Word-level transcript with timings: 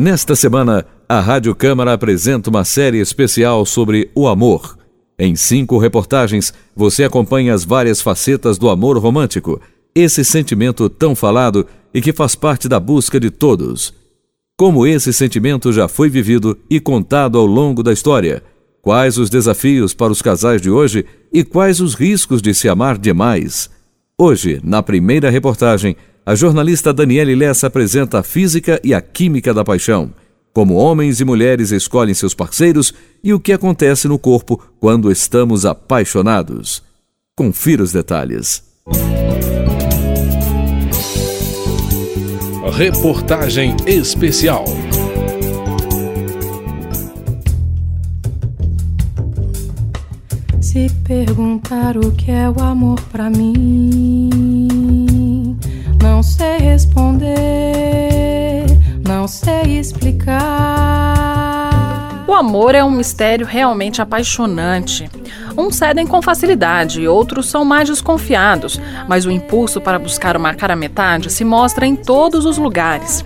Nesta 0.00 0.36
semana, 0.36 0.86
a 1.08 1.18
Rádio 1.18 1.52
Câmara 1.56 1.92
apresenta 1.92 2.48
uma 2.48 2.64
série 2.64 3.00
especial 3.00 3.66
sobre 3.66 4.08
o 4.14 4.28
amor. 4.28 4.78
Em 5.18 5.34
cinco 5.34 5.76
reportagens, 5.76 6.54
você 6.76 7.02
acompanha 7.02 7.52
as 7.52 7.64
várias 7.64 8.00
facetas 8.00 8.58
do 8.58 8.68
amor 8.68 8.96
romântico, 8.96 9.60
esse 9.92 10.24
sentimento 10.24 10.88
tão 10.88 11.16
falado 11.16 11.66
e 11.92 12.00
que 12.00 12.12
faz 12.12 12.36
parte 12.36 12.68
da 12.68 12.78
busca 12.78 13.18
de 13.18 13.28
todos. 13.28 13.92
Como 14.56 14.86
esse 14.86 15.12
sentimento 15.12 15.72
já 15.72 15.88
foi 15.88 16.08
vivido 16.08 16.56
e 16.70 16.78
contado 16.78 17.36
ao 17.36 17.44
longo 17.44 17.82
da 17.82 17.92
história, 17.92 18.44
quais 18.80 19.18
os 19.18 19.28
desafios 19.28 19.94
para 19.94 20.12
os 20.12 20.22
casais 20.22 20.62
de 20.62 20.70
hoje 20.70 21.04
e 21.32 21.42
quais 21.42 21.80
os 21.80 21.94
riscos 21.94 22.40
de 22.40 22.54
se 22.54 22.68
amar 22.68 22.96
demais. 22.96 23.68
Hoje, 24.16 24.60
na 24.62 24.80
primeira 24.80 25.28
reportagem, 25.28 25.96
a 26.28 26.34
jornalista 26.34 26.92
Daniele 26.92 27.34
Lessa 27.34 27.68
apresenta 27.68 28.18
a 28.18 28.22
física 28.22 28.78
e 28.84 28.92
a 28.92 29.00
química 29.00 29.54
da 29.54 29.64
paixão, 29.64 30.12
como 30.52 30.74
homens 30.74 31.20
e 31.20 31.24
mulheres 31.24 31.70
escolhem 31.70 32.12
seus 32.12 32.34
parceiros 32.34 32.92
e 33.24 33.32
o 33.32 33.40
que 33.40 33.50
acontece 33.50 34.06
no 34.06 34.18
corpo 34.18 34.62
quando 34.78 35.10
estamos 35.10 35.64
apaixonados. 35.64 36.82
Confira 37.34 37.82
os 37.82 37.92
detalhes. 37.92 38.62
Reportagem 42.74 43.74
especial. 43.86 44.66
Se 50.60 50.90
perguntar 51.04 51.96
o 51.96 52.12
que 52.12 52.30
é 52.30 52.50
o 52.50 52.60
amor 52.60 53.00
para 53.10 53.30
mim 53.30 54.37
não 56.18 56.22
sei 56.24 56.58
responder, 56.58 57.36
não 59.06 59.28
sei 59.28 59.78
explicar. 59.78 60.34
O 62.26 62.34
amor 62.34 62.74
é 62.74 62.82
um 62.82 62.90
mistério 62.90 63.46
realmente 63.46 64.02
apaixonante. 64.02 65.08
Uns 65.56 65.76
cedem 65.76 66.08
com 66.08 66.20
facilidade, 66.20 67.06
outros 67.06 67.48
são 67.48 67.64
mais 67.64 67.88
desconfiados, 67.88 68.80
mas 69.06 69.26
o 69.26 69.30
impulso 69.30 69.80
para 69.80 69.96
buscar 69.96 70.36
uma 70.36 70.52
cara 70.54 70.74
metade 70.74 71.30
se 71.30 71.44
mostra 71.44 71.86
em 71.86 71.94
todos 71.94 72.44
os 72.44 72.58
lugares. 72.58 73.24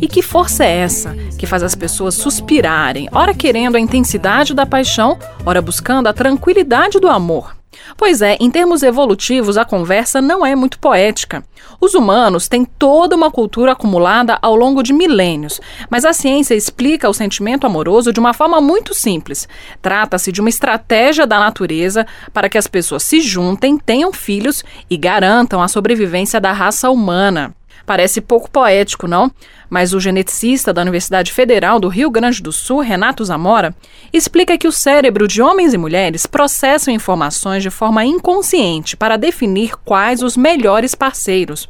E 0.00 0.08
que 0.08 0.20
força 0.20 0.64
é 0.64 0.78
essa 0.78 1.14
que 1.38 1.46
faz 1.46 1.62
as 1.62 1.76
pessoas 1.76 2.16
suspirarem, 2.16 3.08
ora 3.12 3.32
querendo 3.32 3.76
a 3.76 3.80
intensidade 3.80 4.52
da 4.52 4.66
paixão, 4.66 5.16
ora 5.46 5.62
buscando 5.62 6.08
a 6.08 6.12
tranquilidade 6.12 6.98
do 6.98 7.08
amor? 7.08 7.61
Pois 7.96 8.22
é, 8.22 8.36
em 8.40 8.50
termos 8.50 8.82
evolutivos, 8.82 9.56
a 9.56 9.64
conversa 9.64 10.20
não 10.20 10.44
é 10.44 10.54
muito 10.54 10.78
poética. 10.78 11.44
Os 11.80 11.94
humanos 11.94 12.48
têm 12.48 12.64
toda 12.64 13.16
uma 13.16 13.30
cultura 13.30 13.72
acumulada 13.72 14.38
ao 14.40 14.54
longo 14.54 14.82
de 14.82 14.92
milênios, 14.92 15.60
mas 15.90 16.04
a 16.04 16.12
ciência 16.12 16.54
explica 16.54 17.08
o 17.08 17.14
sentimento 17.14 17.66
amoroso 17.66 18.12
de 18.12 18.20
uma 18.20 18.32
forma 18.32 18.60
muito 18.60 18.94
simples. 18.94 19.48
Trata-se 19.80 20.30
de 20.32 20.40
uma 20.40 20.50
estratégia 20.50 21.26
da 21.26 21.38
natureza 21.38 22.06
para 22.32 22.48
que 22.48 22.58
as 22.58 22.66
pessoas 22.66 23.02
se 23.02 23.20
juntem, 23.20 23.78
tenham 23.78 24.12
filhos 24.12 24.64
e 24.88 24.96
garantam 24.96 25.62
a 25.62 25.68
sobrevivência 25.68 26.40
da 26.40 26.52
raça 26.52 26.90
humana. 26.90 27.54
Parece 27.84 28.20
pouco 28.20 28.50
poético, 28.50 29.06
não? 29.06 29.30
Mas 29.68 29.92
o 29.92 30.00
geneticista 30.00 30.72
da 30.72 30.82
Universidade 30.82 31.32
Federal 31.32 31.80
do 31.80 31.88
Rio 31.88 32.10
Grande 32.10 32.42
do 32.42 32.52
Sul, 32.52 32.80
Renato 32.80 33.24
Zamora, 33.24 33.74
explica 34.12 34.58
que 34.58 34.68
o 34.68 34.72
cérebro 34.72 35.26
de 35.26 35.42
homens 35.42 35.74
e 35.74 35.78
mulheres 35.78 36.26
processam 36.26 36.92
informações 36.92 37.62
de 37.62 37.70
forma 37.70 38.04
inconsciente 38.04 38.96
para 38.96 39.16
definir 39.16 39.76
quais 39.84 40.22
os 40.22 40.36
melhores 40.36 40.94
parceiros. 40.94 41.68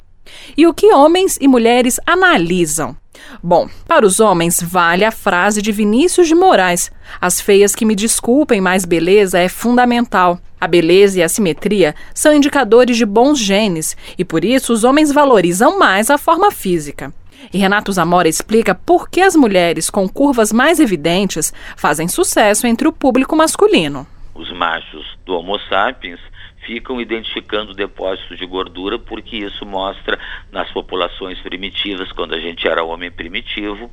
E 0.57 0.67
o 0.67 0.75
que 0.75 0.93
homens 0.93 1.39
e 1.41 1.49
mulheres 1.49 1.99
analisam? 2.07 2.97
Bom, 3.43 3.69
para 3.87 4.07
os 4.07 4.21
homens 4.21 4.63
vale 4.63 5.05
a 5.05 5.11
frase 5.11 5.63
de 5.63 5.73
Vinícius 5.73 6.29
de 6.29 6.35
Moraes: 6.35 6.91
as 7.21 7.41
feias 7.41 7.75
que 7.75 7.85
me 7.85 7.95
desculpem, 7.95 8.61
mas 8.61 8.85
beleza 8.85 9.39
é 9.39 9.49
fundamental. 9.49 10.39
A 10.61 10.67
beleza 10.69 11.19
e 11.19 11.23
a 11.23 11.29
simetria 11.29 11.95
são 12.15 12.33
indicadores 12.33 12.97
de 12.97 13.05
bons 13.05 13.39
genes 13.39 13.97
e 14.17 14.25
por 14.25 14.45
isso 14.45 14.73
os 14.73 14.85
homens 14.85 15.11
valorizam 15.11 15.79
mais 15.79 16.09
a 16.09 16.17
forma 16.17 16.53
física. 16.53 17.13
E 17.53 17.59
Renato 17.59 17.93
Zamora 17.93 18.29
explica 18.29 18.75
por 18.75 19.11
que 19.11 19.21
as 19.21 19.35
mulheres 19.35 19.91
com 19.91 20.09
curvas 20.09 20.53
mais 20.53 20.79
evidentes 20.79 21.53
fazem 21.77 22.07
sucesso 22.07 22.67
entre 22.67 22.87
o 22.87 22.93
público 22.93 23.35
masculino. 23.35 24.07
Os 24.35 24.53
machos 24.53 25.05
do 25.27 25.35
Homo 25.35 25.59
sapiens 25.69 26.21
ficam 26.65 27.01
identificando 27.01 27.75
depósitos 27.75 28.39
de 28.39 28.47
gordura 28.47 28.99
porque 28.99 29.37
isso 29.37 29.65
mostra 29.67 30.19
nas 30.51 30.71
populações 30.71 31.41
primitivas, 31.41 32.13
quando 32.13 32.35
a 32.35 32.41
gente 32.41 32.67
era 32.67 32.85
homem 32.85 33.11
primitivo, 33.11 33.91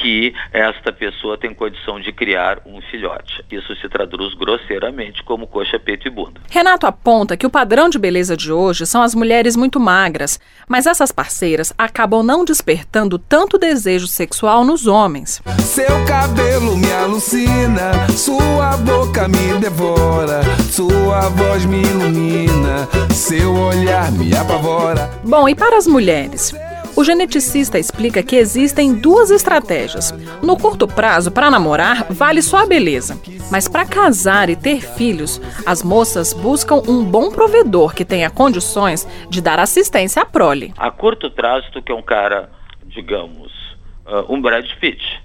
que 0.00 0.32
esta 0.52 0.92
pessoa 0.92 1.36
tem 1.36 1.52
condição 1.52 2.00
de 2.00 2.12
criar 2.12 2.60
um 2.64 2.80
filhote. 2.80 3.44
Isso 3.50 3.74
se 3.76 3.88
traduz 3.88 4.34
grosseiramente 4.34 5.22
como 5.22 5.46
coxa, 5.46 5.78
peito 5.78 6.06
e 6.06 6.10
bunda. 6.10 6.40
Renato 6.50 6.86
aponta 6.86 7.36
que 7.36 7.46
o 7.46 7.50
padrão 7.50 7.88
de 7.88 7.98
beleza 7.98 8.36
de 8.36 8.52
hoje 8.52 8.86
são 8.86 9.02
as 9.02 9.14
mulheres 9.14 9.56
muito 9.56 9.80
magras, 9.80 10.38
mas 10.68 10.86
essas 10.86 11.10
parceiras 11.10 11.72
acabam 11.76 12.22
não 12.22 12.44
despertando 12.44 13.18
tanto 13.18 13.58
desejo 13.58 14.06
sexual 14.06 14.64
nos 14.64 14.86
homens. 14.86 15.42
Seu 15.60 16.04
cabelo 16.06 16.76
me 16.76 16.92
alucina, 16.92 18.08
sua 18.10 18.76
boca 18.76 19.28
me 19.28 19.58
devora, 19.60 20.42
sua 20.70 21.28
voz 21.30 21.64
me 21.64 21.82
ilumina, 21.82 22.88
seu 23.12 23.54
olhar 23.54 24.12
me 24.12 24.34
apavora. 24.36 25.10
Bom, 25.24 25.48
e 25.48 25.54
para 25.54 25.76
as 25.76 25.86
mulheres? 25.86 26.54
O 26.98 27.04
geneticista 27.04 27.78
explica 27.78 28.24
que 28.24 28.34
existem 28.34 28.92
duas 28.92 29.30
estratégias. 29.30 30.10
No 30.42 30.56
curto 30.56 30.84
prazo, 30.88 31.30
para 31.30 31.48
namorar, 31.48 32.12
vale 32.12 32.42
só 32.42 32.64
a 32.64 32.66
beleza. 32.66 33.16
Mas 33.52 33.68
para 33.68 33.86
casar 33.86 34.50
e 34.50 34.56
ter 34.56 34.80
filhos, 34.80 35.40
as 35.64 35.80
moças 35.80 36.32
buscam 36.32 36.82
um 36.88 37.04
bom 37.04 37.30
provedor 37.30 37.94
que 37.94 38.04
tenha 38.04 38.28
condições 38.28 39.06
de 39.30 39.40
dar 39.40 39.60
assistência 39.60 40.22
à 40.22 40.26
prole. 40.26 40.74
A 40.76 40.90
curto 40.90 41.30
prazo, 41.30 41.70
tu 41.72 41.80
quer 41.80 41.94
um 41.94 42.02
cara, 42.02 42.50
digamos, 42.86 43.52
uh, 44.04 44.26
um 44.28 44.42
Brad 44.42 44.66
Pitt. 44.80 45.22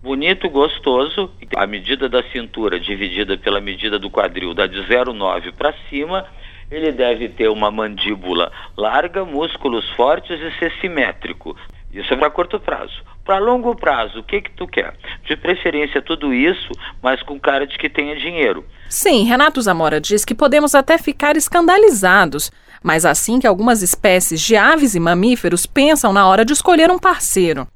Bonito, 0.00 0.48
gostoso, 0.48 1.28
a 1.56 1.66
medida 1.66 2.08
da 2.08 2.22
cintura 2.30 2.78
dividida 2.78 3.36
pela 3.36 3.60
medida 3.60 3.98
do 3.98 4.08
quadril 4.08 4.54
dá 4.54 4.68
de 4.68 4.78
0,9 4.82 5.54
para 5.58 5.74
cima 5.90 6.24
ele 6.70 6.92
deve 6.92 7.28
ter 7.28 7.48
uma 7.48 7.70
mandíbula 7.70 8.52
larga, 8.76 9.24
músculos 9.24 9.88
fortes 9.90 10.40
e 10.40 10.58
ser 10.58 10.72
simétrico. 10.80 11.56
Isso 11.92 12.14
é 12.14 12.16
para 12.16 12.30
curto 12.30 12.60
prazo. 12.60 13.02
Para 13.24 13.38
longo 13.38 13.74
prazo, 13.74 14.20
o 14.20 14.22
que 14.22 14.40
que 14.40 14.50
tu 14.52 14.66
quer? 14.66 14.94
De 15.24 15.36
preferência 15.36 16.00
tudo 16.00 16.32
isso, 16.32 16.70
mas 17.02 17.22
com 17.22 17.38
cara 17.38 17.66
de 17.66 17.76
que 17.76 17.88
tenha 17.88 18.16
dinheiro. 18.16 18.64
Sim, 18.88 19.24
Renato 19.24 19.60
Zamora 19.60 20.00
diz 20.00 20.24
que 20.24 20.34
podemos 20.34 20.74
até 20.74 20.96
ficar 20.98 21.36
escandalizados, 21.36 22.50
mas 22.82 23.04
assim 23.04 23.40
que 23.40 23.46
algumas 23.46 23.82
espécies 23.82 24.40
de 24.40 24.56
aves 24.56 24.94
e 24.94 25.00
mamíferos 25.00 25.66
pensam 25.66 26.12
na 26.12 26.26
hora 26.26 26.44
de 26.44 26.52
escolher 26.52 26.90
um 26.90 26.98
parceiro. 26.98 27.66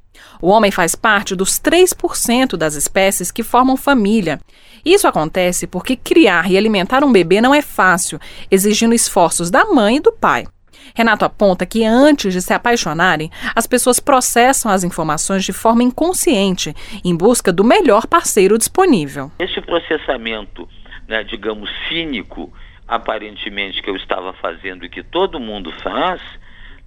O 0.41 0.49
homem 0.49 0.71
faz 0.71 0.95
parte 0.95 1.35
dos 1.35 1.61
3% 1.61 2.57
das 2.57 2.75
espécies 2.75 3.31
que 3.31 3.43
formam 3.43 3.77
família. 3.77 4.41
Isso 4.85 5.09
acontece 5.09 5.67
porque 5.67 5.97
criar 5.97 6.51
e 6.51 6.59
alimentar 6.59 7.03
um 7.03 7.13
bebê 7.13 7.41
não 7.41 7.55
é 7.55 7.63
fácil, 7.63 8.19
exigindo 8.51 8.95
esforços 8.95 9.51
da 9.51 9.65
mãe 9.65 9.97
e 9.97 10.01
do 10.01 10.13
pai. 10.13 10.47
Renato 10.95 11.25
aponta 11.25 11.65
que 11.65 11.85
antes 11.85 12.33
de 12.33 12.43
se 12.43 12.53
apaixonarem, 12.53 13.31
as 13.55 13.67
pessoas 13.67 13.99
processam 13.99 14.71
as 14.71 14.85
informações 14.85 15.45
de 15.45 15.53
forma 15.53 15.83
inconsciente, 15.83 16.75
em 17.05 17.17
busca 17.17 17.53
do 17.53 17.65
melhor 17.65 18.07
parceiro 18.07 18.59
disponível. 18.59 19.31
Esse 19.39 19.61
processamento, 19.61 20.69
né, 21.09 21.25
digamos, 21.25 21.71
cínico, 21.89 22.53
aparentemente 22.87 23.83
que 23.83 23.89
eu 23.89 23.97
estava 23.97 24.33
fazendo 24.35 24.85
e 24.85 24.91
que 24.91 25.03
todo 25.03 25.41
mundo 25.41 25.73
faz, 25.83 26.21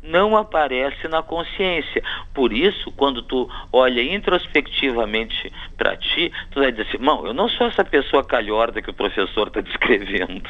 não 0.01 0.37
aparece 0.37 1.07
na 1.07 1.21
consciência. 1.21 2.01
Por 2.33 2.53
isso, 2.53 2.91
quando 2.91 3.21
tu 3.21 3.49
olha 3.71 4.01
introspectivamente 4.01 5.51
para 5.77 5.97
ti, 5.97 6.31
tu 6.51 6.59
vai 6.59 6.71
dizer 6.71 6.87
assim, 6.87 7.03
não, 7.03 7.25
eu 7.25 7.33
não 7.33 7.49
sou 7.49 7.67
essa 7.67 7.83
pessoa 7.83 8.23
calhorda 8.23 8.81
que 8.81 8.89
o 8.89 8.93
professor 8.93 9.47
está 9.47 9.59
descrevendo. 9.61 10.49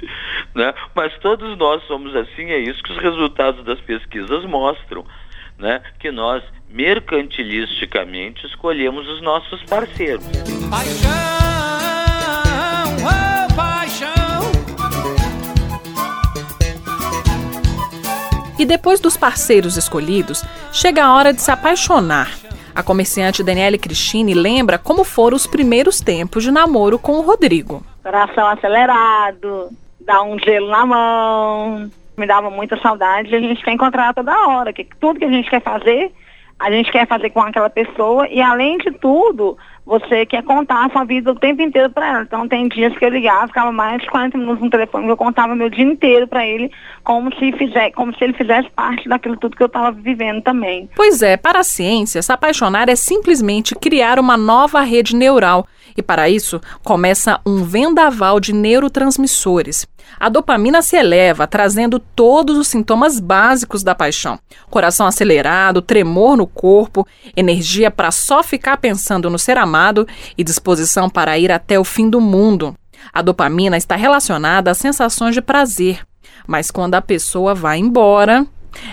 né? 0.54 0.74
Mas 0.94 1.16
todos 1.18 1.56
nós 1.56 1.82
somos 1.86 2.14
assim, 2.14 2.50
é 2.50 2.58
isso 2.58 2.82
que 2.82 2.92
os 2.92 2.98
resultados 2.98 3.64
das 3.64 3.80
pesquisas 3.80 4.44
mostram. 4.44 5.04
Né? 5.58 5.80
Que 5.98 6.10
nós 6.10 6.44
mercantilisticamente 6.68 8.46
escolhemos 8.46 9.08
os 9.08 9.22
nossos 9.22 9.62
parceiros. 9.62 10.26
Paixão. 10.68 11.45
Depois 18.66 19.00
dos 19.00 19.16
parceiros 19.16 19.76
escolhidos, 19.76 20.44
chega 20.72 21.04
a 21.04 21.14
hora 21.14 21.32
de 21.32 21.40
se 21.40 21.50
apaixonar. 21.50 22.30
A 22.74 22.82
comerciante 22.82 23.42
Daniele 23.42 23.78
Cristine 23.78 24.34
lembra 24.34 24.78
como 24.78 25.02
foram 25.02 25.36
os 25.36 25.46
primeiros 25.46 26.00
tempos 26.00 26.42
de 26.42 26.50
namoro 26.50 26.98
com 26.98 27.12
o 27.12 27.22
Rodrigo. 27.22 27.82
Coração 28.02 28.46
acelerado, 28.48 29.70
dá 30.00 30.22
um 30.22 30.38
gelo 30.38 30.68
na 30.68 30.84
mão, 30.84 31.90
me 32.16 32.26
dava 32.26 32.50
muita 32.50 32.78
saudade 32.80 33.28
de 33.28 33.36
a 33.36 33.40
gente 33.40 33.64
ter 33.64 33.72
encontrado 33.72 34.16
toda 34.16 34.48
hora, 34.48 34.72
que 34.72 34.86
tudo 35.00 35.18
que 35.18 35.24
a 35.24 35.30
gente 35.30 35.48
quer 35.48 35.62
fazer, 35.62 36.12
a 36.58 36.70
gente 36.70 36.90
quer 36.90 37.06
fazer 37.06 37.30
com 37.30 37.40
aquela 37.40 37.68
pessoa 37.68 38.26
e 38.28 38.40
além 38.40 38.78
de 38.78 38.90
tudo, 38.92 39.58
você 39.84 40.24
quer 40.26 40.42
contar 40.42 40.86
a 40.86 40.90
sua 40.90 41.04
vida 41.04 41.30
o 41.30 41.38
tempo 41.38 41.62
inteiro 41.62 41.90
para 41.90 42.08
ela. 42.08 42.22
Então 42.22 42.48
tem 42.48 42.66
dias 42.68 42.96
que 42.98 43.04
eu 43.04 43.10
ligava, 43.10 43.46
ficava 43.46 43.70
mais 43.70 44.00
de 44.00 44.08
40 44.08 44.38
minutos 44.38 44.62
no 44.62 44.70
telefone, 44.70 45.08
eu 45.08 45.16
contava 45.16 45.54
meu 45.54 45.68
dia 45.68 45.84
inteiro 45.84 46.26
para 46.26 46.46
ele, 46.46 46.70
como 47.04 47.32
se 47.36 47.52
fizer, 47.52 47.90
como 47.92 48.14
se 48.16 48.24
ele 48.24 48.32
fizesse 48.32 48.68
parte 48.70 49.08
daquilo 49.08 49.36
tudo 49.36 49.56
que 49.56 49.62
eu 49.62 49.68
estava 49.68 49.92
vivendo 49.92 50.42
também. 50.42 50.88
Pois 50.96 51.22
é, 51.22 51.36
para 51.36 51.60
a 51.60 51.64
ciência, 51.64 52.22
se 52.22 52.32
apaixonar 52.32 52.88
é 52.88 52.96
simplesmente 52.96 53.74
criar 53.74 54.18
uma 54.18 54.36
nova 54.36 54.80
rede 54.80 55.14
neural. 55.14 55.66
E 55.96 56.02
para 56.02 56.28
isso, 56.28 56.60
começa 56.84 57.40
um 57.46 57.64
vendaval 57.64 58.38
de 58.38 58.52
neurotransmissores. 58.52 59.86
A 60.18 60.28
dopamina 60.28 60.82
se 60.82 60.96
eleva, 60.96 61.46
trazendo 61.46 61.98
todos 61.98 62.56
os 62.56 62.68
sintomas 62.68 63.18
básicos 63.18 63.82
da 63.82 63.94
paixão: 63.94 64.38
coração 64.70 65.06
acelerado, 65.06 65.82
tremor 65.82 66.36
no 66.36 66.46
corpo, 66.46 67.06
energia 67.36 67.90
para 67.90 68.10
só 68.10 68.42
ficar 68.42 68.76
pensando 68.76 69.28
no 69.28 69.38
ser 69.38 69.58
amado 69.58 70.06
e 70.36 70.44
disposição 70.44 71.08
para 71.08 71.38
ir 71.38 71.50
até 71.50 71.78
o 71.78 71.84
fim 71.84 72.08
do 72.08 72.20
mundo. 72.20 72.74
A 73.12 73.22
dopamina 73.22 73.76
está 73.76 73.96
relacionada 73.96 74.70
às 74.70 74.78
sensações 74.78 75.34
de 75.34 75.42
prazer, 75.42 76.00
mas 76.46 76.70
quando 76.70 76.94
a 76.94 77.02
pessoa 77.02 77.54
vai 77.54 77.78
embora, 77.78 78.46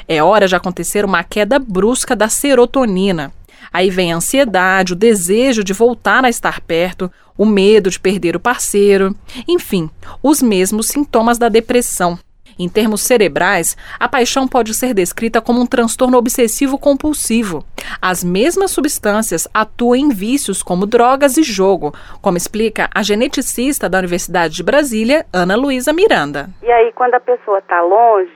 é 0.08 0.22
hora 0.24 0.48
de 0.48 0.56
acontecer 0.56 1.06
uma 1.06 1.24
queda 1.24 1.60
brusca 1.60 2.16
da 2.16 2.30
serotonina. 2.30 3.32
Aí 3.74 3.90
vem 3.90 4.14
a 4.14 4.18
ansiedade, 4.18 4.94
o 4.94 4.96
desejo 4.96 5.64
de 5.64 5.74
voltar 5.74 6.24
a 6.24 6.30
estar 6.30 6.62
perto, 6.62 7.12
o 7.36 7.46
medo 7.46 7.90
de 7.90 8.00
perder 8.00 8.36
o 8.36 8.40
parceiro, 8.40 9.16
enfim, 9.48 9.90
os 10.22 10.42
mesmos 10.42 10.88
sintomas 10.88 11.40
da 11.40 11.50
depressão. 11.50 12.20
Em 12.58 12.70
termos 12.70 13.02
cerebrais, 13.02 13.76
a 14.00 14.08
paixão 14.08 14.48
pode 14.48 14.74
ser 14.76 14.94
descrita 14.94 15.42
como 15.42 15.60
um 15.60 15.66
transtorno 15.66 16.18
obsessivo 16.18 16.78
compulsivo. 16.78 17.66
As 18.02 18.24
mesmas 18.24 18.72
substâncias 18.72 19.48
atuam 19.54 19.96
em 19.96 20.10
vícios 20.10 20.62
como 20.62 20.86
drogas 20.86 21.36
e 21.38 21.44
jogo, 21.44 21.94
como 22.22 22.38
explica 22.38 22.90
a 22.94 23.02
geneticista 23.02 23.90
da 23.90 23.98
Universidade 23.98 24.56
de 24.56 24.64
Brasília, 24.64 25.26
Ana 25.34 25.56
Luísa 25.56 25.92
Miranda. 25.92 26.50
E 26.62 26.72
aí, 26.72 26.92
quando 26.94 27.16
a 27.16 27.20
pessoa 27.20 27.58
está 27.58 27.82
longe, 27.82 28.32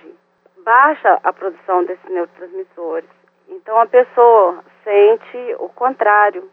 baixa 0.65 1.19
a 1.23 1.31
produção 1.31 1.85
desses 1.85 2.09
neurotransmissores. 2.09 3.09
Então, 3.49 3.79
a 3.79 3.85
pessoa 3.85 4.63
sente 4.87 5.55
o 5.59 5.67
contrário. 5.67 6.49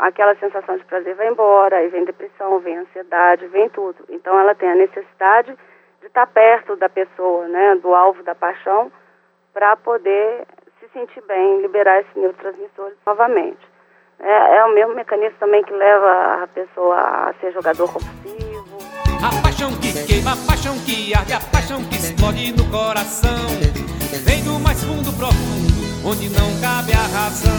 Aquela 0.00 0.34
sensação 0.36 0.76
de 0.76 0.84
prazer 0.84 1.14
vai 1.14 1.28
embora, 1.28 1.76
aí 1.76 1.88
vem 1.88 2.04
depressão, 2.04 2.58
vem 2.58 2.76
ansiedade, 2.76 3.46
vem 3.46 3.68
tudo. 3.68 4.04
Então 4.08 4.38
ela 4.38 4.54
tem 4.54 4.68
a 4.68 4.74
necessidade 4.74 5.56
de 6.00 6.06
estar 6.06 6.26
perto 6.26 6.76
da 6.76 6.88
pessoa, 6.88 7.46
né, 7.46 7.76
do 7.76 7.94
alvo 7.94 8.22
da 8.22 8.34
paixão, 8.34 8.90
para 9.52 9.76
poder 9.76 10.46
se 10.78 10.88
sentir 10.92 11.22
bem, 11.22 11.62
liberar 11.62 12.00
esses 12.00 12.14
neurotransmissores 12.14 12.98
novamente. 13.06 13.66
É, 14.20 14.56
é 14.56 14.64
o 14.64 14.74
mesmo 14.74 14.94
mecanismo 14.94 15.38
também 15.38 15.62
que 15.62 15.72
leva 15.72 16.42
a 16.42 16.46
pessoa 16.48 16.96
a 16.96 17.34
ser 17.40 17.52
jogador 17.52 17.92
compulsivo. 17.92 18.78
A 19.18 19.42
paixão 19.42 19.70
que 19.80 20.06
queima, 20.06 20.32
a 20.32 20.36
paixão 20.46 20.74
que 20.84 21.14
arde, 21.16 21.32
a 21.32 21.40
paixão 21.40 21.78
que 21.88 21.96
explode 21.96 22.52
no 22.52 22.70
coração, 22.70 23.46
vem 24.24 24.42
do 24.44 24.60
mais 24.60 24.82
fundo 24.84 25.16
profundo 25.16 25.57
onde 26.08 26.30
não 26.30 26.58
cabe 26.60 26.92
a 26.92 27.06
razão. 27.06 27.52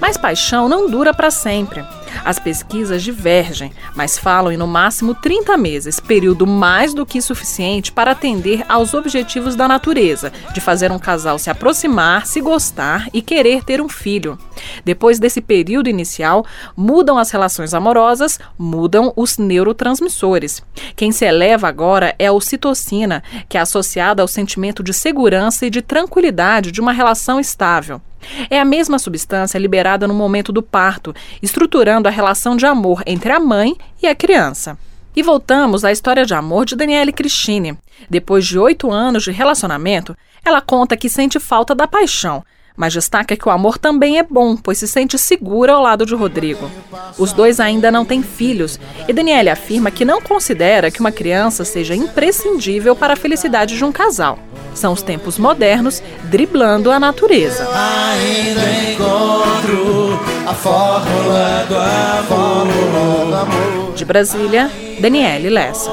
Mas 0.00 0.16
paixão 0.16 0.68
não 0.68 0.88
dura 0.88 1.12
para 1.12 1.32
sempre. 1.32 1.84
As 2.24 2.38
pesquisas 2.38 3.02
divergem, 3.02 3.72
mas 3.94 4.18
falam 4.18 4.52
em 4.52 4.56
no 4.56 4.66
máximo 4.66 5.14
30 5.14 5.56
meses, 5.56 6.00
período 6.00 6.46
mais 6.46 6.94
do 6.94 7.06
que 7.06 7.20
suficiente 7.20 7.92
para 7.92 8.12
atender 8.12 8.64
aos 8.68 8.94
objetivos 8.94 9.54
da 9.54 9.68
natureza, 9.68 10.32
de 10.52 10.60
fazer 10.60 10.90
um 10.90 10.98
casal 10.98 11.38
se 11.38 11.50
aproximar, 11.50 12.26
se 12.26 12.40
gostar 12.40 13.08
e 13.12 13.22
querer 13.22 13.64
ter 13.64 13.80
um 13.80 13.88
filho. 13.88 14.38
Depois 14.84 15.18
desse 15.18 15.40
período 15.40 15.88
inicial, 15.88 16.44
mudam 16.76 17.18
as 17.18 17.30
relações 17.30 17.74
amorosas, 17.74 18.38
mudam 18.58 19.12
os 19.16 19.38
neurotransmissores. 19.38 20.62
Quem 20.94 21.12
se 21.12 21.24
eleva 21.24 21.68
agora 21.68 22.14
é 22.18 22.26
a 22.26 22.32
ocitocina, 22.32 23.22
que 23.48 23.58
é 23.58 23.60
associada 23.60 24.22
ao 24.22 24.28
sentimento 24.28 24.82
de 24.82 24.92
segurança 24.92 25.66
e 25.66 25.70
de 25.70 25.82
tranquilidade 25.82 26.72
de 26.72 26.80
uma 26.80 26.92
relação 26.92 27.38
estável. 27.38 28.00
É 28.50 28.58
a 28.58 28.64
mesma 28.64 28.98
substância 28.98 29.58
liberada 29.58 30.06
no 30.06 30.14
momento 30.14 30.52
do 30.52 30.62
parto, 30.62 31.14
estruturando 31.42 32.08
a 32.08 32.10
relação 32.10 32.56
de 32.56 32.66
amor 32.66 33.02
entre 33.06 33.32
a 33.32 33.40
mãe 33.40 33.76
e 34.02 34.06
a 34.06 34.14
criança. 34.14 34.78
E 35.14 35.22
voltamos 35.22 35.84
à 35.84 35.92
história 35.92 36.26
de 36.26 36.34
amor 36.34 36.66
de 36.66 36.76
Daniele 36.76 37.12
Cristine. 37.12 37.78
Depois 38.10 38.44
de 38.44 38.58
oito 38.58 38.90
anos 38.90 39.24
de 39.24 39.30
relacionamento, 39.30 40.16
ela 40.44 40.60
conta 40.60 40.96
que 40.96 41.08
sente 41.08 41.40
falta 41.40 41.74
da 41.74 41.88
paixão, 41.88 42.44
mas 42.76 42.92
destaca 42.92 43.36
que 43.36 43.48
o 43.48 43.52
amor 43.52 43.78
também 43.78 44.18
é 44.18 44.22
bom, 44.22 44.56
pois 44.56 44.78
se 44.78 44.86
sente 44.86 45.18
segura 45.18 45.72
ao 45.72 45.82
lado 45.82 46.04
de 46.04 46.14
Rodrigo. 46.14 46.70
Os 47.18 47.32
dois 47.32 47.58
ainda 47.58 47.90
não 47.90 48.04
têm 48.04 48.22
filhos, 48.22 48.78
e 49.08 49.12
Daniele 49.12 49.48
afirma 49.48 49.90
que 49.90 50.04
não 50.04 50.20
considera 50.20 50.90
que 50.90 51.00
uma 51.00 51.10
criança 51.10 51.64
seja 51.64 51.94
imprescindível 51.94 52.94
para 52.94 53.14
a 53.14 53.16
felicidade 53.16 53.76
de 53.76 53.84
um 53.84 53.90
casal. 53.90 54.38
São 54.74 54.92
os 54.92 55.00
tempos 55.00 55.38
modernos 55.38 56.02
driblando 56.24 56.90
a 56.90 57.00
natureza. 57.00 57.66
Ainda 57.66 58.92
encontro 58.92 60.20
a 60.46 60.52
fórmula 60.52 61.64
do 61.68 61.76
amor. 61.76 62.66
De 63.94 64.04
Brasília, 64.04 64.70
Daniele 65.00 65.48
Lessa. 65.48 65.90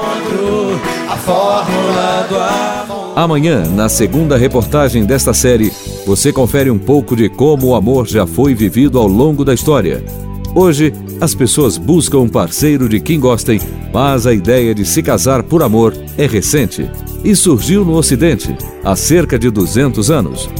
Amanhã, 3.16 3.64
na 3.70 3.88
segunda 3.88 4.36
reportagem 4.36 5.04
desta 5.04 5.32
série, 5.32 5.72
você 6.04 6.32
confere 6.32 6.68
um 6.68 6.78
pouco 6.78 7.14
de 7.14 7.28
como 7.28 7.68
o 7.68 7.74
amor 7.76 8.08
já 8.08 8.26
foi 8.26 8.54
vivido 8.54 8.98
ao 8.98 9.06
longo 9.06 9.44
da 9.44 9.54
história. 9.54 10.04
Hoje, 10.52 10.92
as 11.20 11.32
pessoas 11.32 11.78
buscam 11.78 12.18
um 12.18 12.28
parceiro 12.28 12.88
de 12.88 12.98
quem 12.98 13.20
gostem, 13.20 13.60
mas 13.92 14.26
a 14.26 14.34
ideia 14.34 14.74
de 14.74 14.84
se 14.84 15.00
casar 15.00 15.44
por 15.44 15.62
amor 15.62 15.94
é 16.18 16.26
recente 16.26 16.90
e 17.22 17.36
surgiu 17.36 17.84
no 17.84 17.94
Ocidente 17.94 18.56
há 18.82 18.96
cerca 18.96 19.38
de 19.38 19.48
200 19.48 20.10
anos. 20.10 20.50